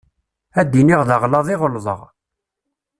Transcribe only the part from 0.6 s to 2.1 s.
d-iniɣ d aɣlaḍ i ɣelḍeɣ.